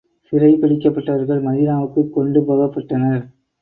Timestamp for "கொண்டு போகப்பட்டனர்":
2.13-3.25